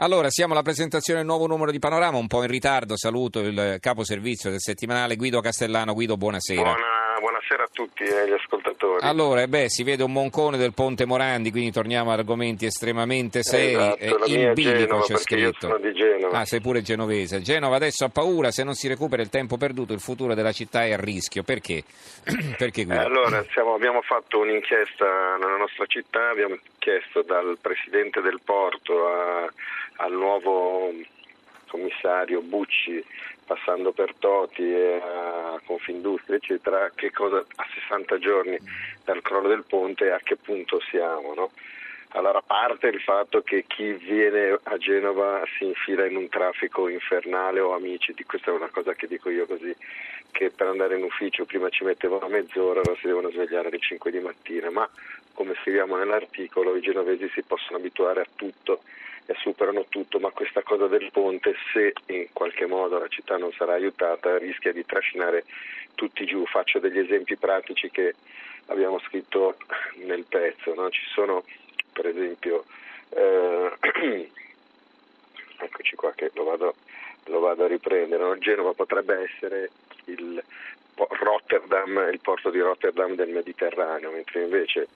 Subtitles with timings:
[0.00, 2.96] Allora, siamo alla presentazione del nuovo numero di Panorama, un po' in ritardo.
[2.96, 5.92] Saluto il capo servizio del settimanale Guido Castellano.
[5.92, 6.62] Guido, buonasera.
[6.62, 6.97] Buona, buonasera
[7.78, 9.06] tutti e agli ascoltatori.
[9.06, 13.44] Allora, eh beh, si vede un moncone del Ponte Morandi, quindi torniamo ad argomenti estremamente
[13.44, 13.74] seri.
[13.96, 15.68] Esatto, Eh, in bilico c'è scritto.
[15.68, 16.40] sono di Genova.
[16.40, 17.40] Ah, sei pure genovese.
[17.40, 20.84] Genova adesso ha paura, se non si recupera il tempo perduto, il futuro della città
[20.86, 21.44] è a rischio.
[21.44, 21.84] Perché?
[22.58, 28.40] Perché Eh, allora, siamo- abbiamo fatto un'inchiesta nella nostra città, abbiamo chiesto dal presidente del
[28.44, 29.48] porto a-
[29.98, 30.90] al nuovo
[31.68, 33.04] commissario Bucci,
[33.46, 38.58] passando per Toti e a Confindustria, eccetera, che cosa a 60 giorni
[39.04, 41.34] dal crollo del ponte a che punto siamo.
[41.34, 41.50] no?
[42.12, 46.88] Allora, a parte il fatto che chi viene a Genova si infila in un traffico
[46.88, 49.74] infernale o amici, questa è una cosa che dico io così,
[50.30, 54.10] che per andare in ufficio prima ci mettevano mezz'ora, ora si devono svegliare alle 5
[54.10, 54.88] di mattina, ma
[55.38, 58.82] come scriviamo nell'articolo i genovesi si possono abituare a tutto
[59.24, 63.52] e superano tutto, ma questa cosa del ponte, se in qualche modo la città non
[63.52, 65.44] sarà aiutata, rischia di trascinare
[65.94, 66.44] tutti giù.
[66.44, 68.16] Faccio degli esempi pratici che
[68.66, 69.58] abbiamo scritto
[70.06, 70.90] nel pezzo, no?
[70.90, 71.44] ci sono
[71.92, 72.64] per esempio,
[73.10, 73.70] eh,
[75.60, 76.74] eccoci qua che lo vado,
[77.26, 78.36] lo vado a riprendere, no?
[78.38, 79.70] Genova potrebbe essere
[80.06, 80.42] il
[80.96, 84.88] Rotterdam, il porto di Rotterdam del Mediterraneo, mentre invece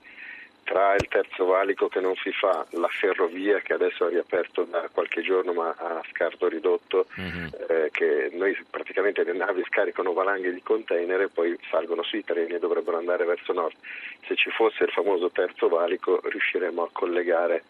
[0.63, 4.87] tra il terzo valico che non si fa, la ferrovia che adesso ha riaperto da
[4.91, 7.49] qualche giorno ma a scarto ridotto, Mhm.
[7.67, 12.53] eh, che noi praticamente le navi scaricano valanghe di container e poi salgono sui treni
[12.53, 13.75] e dovrebbero andare verso nord.
[14.27, 17.63] Se ci fosse il famoso terzo valico riusciremmo a collegare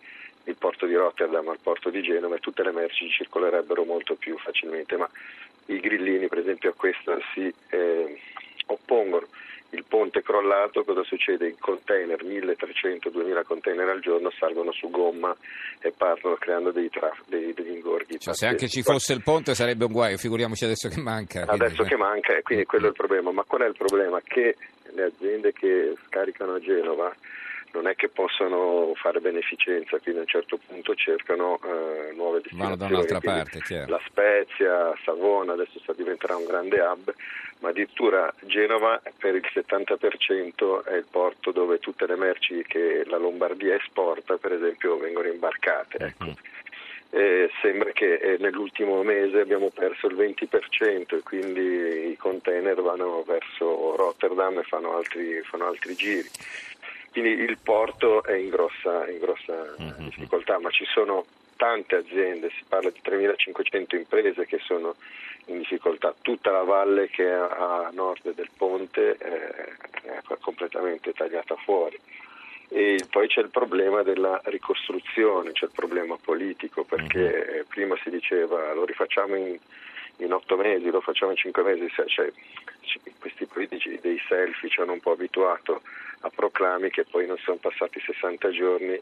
[0.45, 4.37] il porto di Rotterdam al porto di Genova e tutte le merci circolerebbero molto più
[4.37, 5.09] facilmente, ma
[5.67, 8.19] i grillini per esempio a questo si eh,
[8.67, 9.27] oppongono.
[9.73, 11.47] Il ponte crollato, cosa succede?
[11.47, 15.35] I container, 1300-2000 container al giorno, salgono su gomma
[15.81, 18.19] e partono creando dei traf- dei- degli ingorghi.
[18.19, 21.45] Cioè, se anche ci fosse il ponte sarebbe un guaio, figuriamoci adesso che manca.
[21.47, 23.31] Adesso quindi- che manca, e quindi quello è il problema.
[23.31, 24.21] Ma qual è il problema?
[24.23, 24.55] Che
[24.93, 27.11] le aziende che scaricano a Genova
[27.73, 32.75] non è che possano fare beneficenza, quindi a un certo punto cercano eh, nuove Vanno
[32.75, 32.77] destinazioni.
[32.77, 33.91] da un'altra parte, chiaro.
[33.91, 37.13] La Spezia, Savona, adesso sta- diventerà un grande hub,
[37.59, 43.17] ma addirittura Genova per il 70% è il porto dove tutte le merci che la
[43.17, 45.97] Lombardia esporta, per esempio, vengono imbarcate.
[45.97, 46.33] ecco.
[47.15, 53.23] Eh, sembra che eh, nell'ultimo mese abbiamo perso il 20% e quindi i container vanno
[53.23, 56.27] verso Rotterdam e fanno altri, fanno altri giri.
[57.13, 60.05] Quindi il porto è in grossa, in grossa Mhm.
[60.05, 64.95] difficoltà, ma ci sono tante aziende, si parla di 3.500 imprese che sono
[65.45, 69.75] in difficoltà, tutta la valle che è a nord del ponte è
[70.41, 71.99] completamente tagliata fuori.
[72.69, 78.09] E poi c'è il problema della ricostruzione, c'è il problema politico, perché eh, prima si
[78.09, 79.55] diceva lo rifacciamo in,
[80.17, 82.31] in otto mesi, lo facciamo in cinque mesi, cioè,
[82.81, 85.83] ci- questi politici dei selfie ci hanno un po' abituato
[86.25, 88.99] a proclami che poi non sono passati 60 giorni,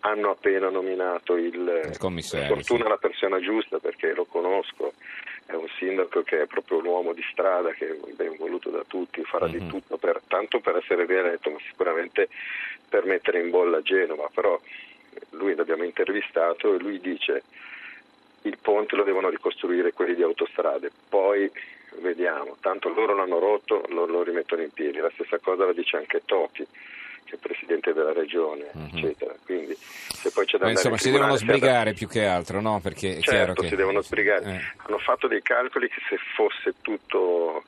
[0.00, 2.88] hanno appena nominato il, Il commissario, fortuna sì.
[2.88, 4.94] la persona giusta perché lo conosco,
[5.46, 9.22] è un sindaco che è proprio l'uomo di strada, che è ben voluto da tutti,
[9.22, 9.52] farà Mhm.
[9.52, 12.28] di tutto per, tanto per essere rieletto, ma sicuramente
[12.88, 14.58] per mettere in bolla Genova, però
[15.30, 17.42] lui l'abbiamo intervistato e lui dice
[18.42, 21.50] il ponte lo devono ricostruire quelli di autostrade, poi
[22.00, 25.96] vediamo, tanto loro l'hanno rotto, lo, lo rimettono in piedi, la stessa cosa la dice
[25.96, 26.66] anche Toti
[27.24, 28.88] che è presidente della regione, Mhm.
[28.92, 29.34] eccetera.
[29.44, 32.24] Quindi se poi c'è da Ma insomma, in si devono c'è da- sbrigare più che
[32.26, 32.80] altro, no?
[32.82, 33.68] Perché è chiaro Certo, che...
[33.68, 34.44] si devono sbrigare.
[34.44, 34.60] Eh.
[34.86, 37.62] Hanno fatto dei calcoli che se fosse tutto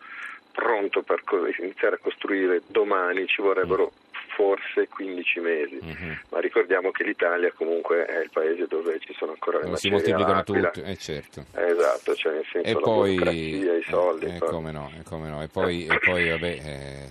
[0.52, 3.92] pronto per co- iniziare a costruire domani ci vorrebbero
[4.34, 5.78] forse 15 mesi.
[5.80, 6.18] Mhm.
[6.30, 9.88] Ma ricordiamo che l'Italia comunque è il paese dove ci sono ancora le Dove si
[9.88, 11.44] macerie moltiplicano tutti, eh, certo.
[11.54, 14.26] Eh, Esatto, cioè nel senso E poi, i soldi.
[14.26, 15.42] eh, eh, poi- come no, eh, come no.
[15.42, 17.08] E poi, e poi, vabbè, eh,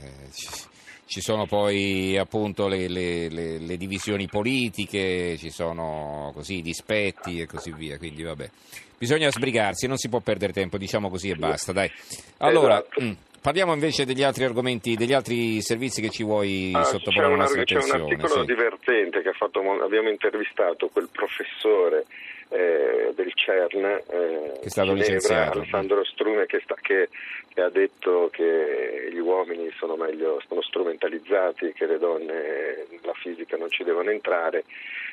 [1.06, 7.40] ci, sono poi appunto le, le- le- le divisioni politiche, ci sono così i dispetti
[7.40, 8.50] e così via, quindi vabbè.
[8.98, 11.92] Bisogna sbrigarsi, non si può perdere tempo, diciamo così e basta, dai.
[12.38, 13.02] Allora, Esatto.
[13.04, 13.12] mm,
[13.44, 17.64] parliamo invece degli altri argomenti, degli altri servizi che ci vuoi Ah, sottoporre alla nostra
[17.66, 18.04] c'è un attenzione.
[18.14, 18.46] articolo sì.
[18.46, 22.06] divertente che ha fatto, mo- abbiamo intervistato quel professore
[22.50, 25.58] eh, del CERN eh, Che è stato Ginevra, licenziato.
[25.60, 27.10] Alessandro Strume che, sta- che-
[27.54, 33.58] che ha detto che gli uomini sono meglio sono strumentalizzati che le donne nella fisica
[33.58, 34.64] non ci devono entrare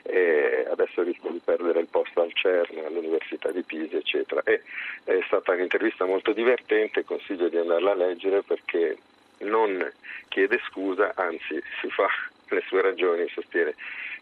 [0.02, 4.62] e adesso rischia di perdere il posto al CERN all'Università di Pisa eccetera e
[5.50, 8.97] stata un'intervista molto divertente consiglio di andarla a leggere perché
[9.38, 9.91] non
[10.29, 12.06] chiede scusa anzi si fa
[12.55, 13.75] le sue ragioni sostiene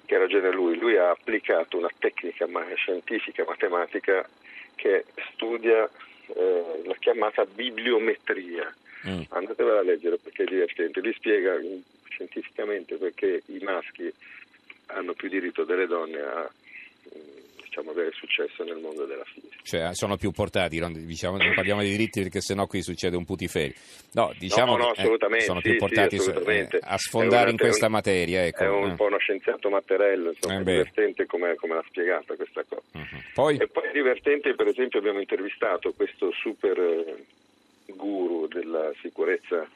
[0.04, 2.46] che ha ragione lui, lui ha applicato una tecnica
[2.76, 4.26] scientifica, matematica
[4.74, 5.88] che studia
[6.28, 8.74] eh, la chiamata bibliometria.
[9.06, 9.22] Mm.
[9.28, 11.60] Andatevela a leggere perché è divertente, lui spiega
[12.08, 14.10] scientificamente perché i maschi
[14.86, 16.50] hanno più diritto delle donne a
[17.78, 19.56] diciamo, avere successo nel mondo della fisica.
[19.62, 23.24] Cioè sono più portati, non, diciamo, non parliamo di diritti perché sennò qui succede un
[23.24, 23.74] putiferio.
[24.12, 27.50] No, diciamo no, no, che eh, sono sì, più portati sì, eh, a sfondare una,
[27.50, 28.44] in questa un, materia.
[28.44, 28.64] Ecco.
[28.64, 28.94] È un eh.
[28.94, 32.82] po' uno scienziato matterello, insomma, eh è divertente come, come l'ha spiegata questa cosa.
[32.92, 33.20] Uh-huh.
[33.34, 33.56] Poi...
[33.56, 37.24] E poi è divertente, per esempio, abbiamo intervistato questo super eh,
[37.86, 39.66] guru della sicurezza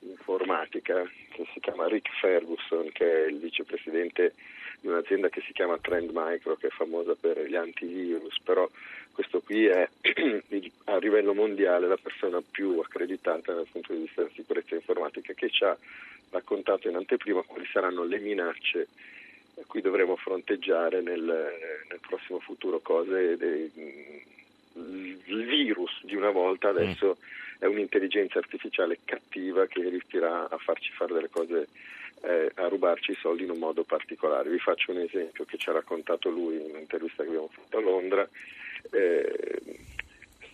[0.00, 4.34] informatica che si chiama Rick Ferguson, che è il vicepresidente
[4.80, 8.68] di un'azienda che si chiama Trend Micro, che è famosa per gli antivirus, però
[9.12, 9.88] questo qui è
[10.84, 15.50] a livello mondiale la persona più accreditata dal punto di vista della sicurezza informatica, che
[15.50, 15.76] ci ha
[16.30, 18.88] raccontato in anteprima quali saranno le minacce
[19.60, 23.70] a cui dovremo fronteggiare nel, nel prossimo futuro, cose dei,
[24.74, 27.58] il virus di una volta adesso mm.
[27.58, 31.68] è un'intelligenza artificiale cattiva che riuscirà a farci fare delle cose
[32.22, 34.50] eh, a rubarci i soldi in un modo particolare.
[34.50, 37.80] Vi faccio un esempio che ci ha raccontato lui in un'intervista che abbiamo fatto a
[37.80, 38.28] Londra.
[38.90, 39.60] Eh,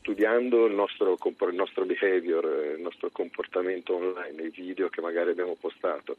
[0.01, 5.57] studiando il nostro, il nostro, behavior, il nostro comportamento online, i video che magari abbiamo
[5.59, 6.17] postato,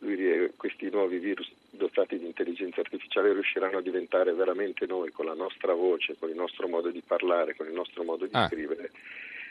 [0.00, 5.34] lui, questi nuovi virus dotati di intelligenza artificiale riusciranno a diventare veramente noi, con la
[5.34, 8.48] nostra voce, con il nostro modo di parlare, con il nostro modo di ah.
[8.48, 8.90] scrivere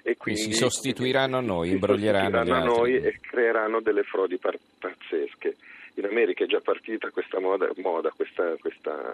[0.03, 5.55] e quindi si sostituiranno a noi, imbroglieranno a noi e creeranno delle frodi par- pazzesche.
[5.95, 9.13] In America è già partita questa moda, moda questa, questa,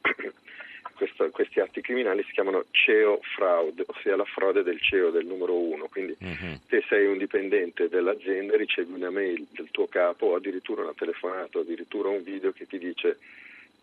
[0.94, 5.58] questa, questi atti criminali si chiamano CEO fraud, ossia la frode del CEO del numero
[5.58, 5.88] uno.
[5.88, 6.60] Quindi uh-huh.
[6.68, 11.58] se sei un dipendente dell'azienda ricevi una mail del tuo capo o addirittura una telefonata
[11.58, 13.18] o addirittura un video che ti dice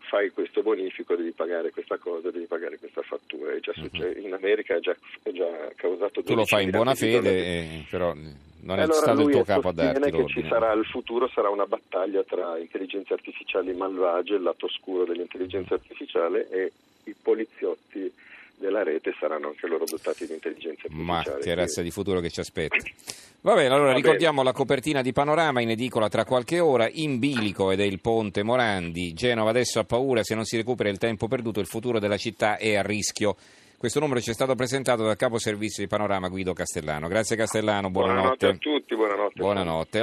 [0.08, 3.52] fai questo bonifico devi pagare questa cosa, devi pagare questa fattura.
[3.52, 4.18] Uh-huh.
[4.20, 8.14] In America è già, è già causato Tu lo fai in buona fede, eh, però
[8.14, 11.48] non è allora stato il tuo capo a darti che ci sarà, il futuro sarà
[11.48, 16.72] una battaglia tra intelligenze artificiali malvagie, il lato oscuro dell'intelligenza artificiale e
[17.04, 18.12] i poliziotti
[18.62, 21.30] della rete saranno anche loro dotati di intelligenza artificiale.
[21.34, 22.76] Ma che razza di futuro che ci aspetta.
[23.42, 24.50] Va bene, allora Va ricordiamo bene.
[24.50, 28.44] la copertina di Panorama in edicola tra qualche ora, in bilico ed è il ponte
[28.44, 29.12] Morandi.
[29.14, 32.56] Genova adesso ha paura, se non si recupera il tempo perduto il futuro della città
[32.56, 33.36] è a rischio.
[33.76, 37.08] Questo numero ci è stato presentato dal capo servizio di Panorama Guido Castellano.
[37.08, 38.36] Grazie Castellano, buonanotte.
[38.36, 39.40] Buonanotte a tutti, buonanotte.
[39.40, 39.98] Buonanotte.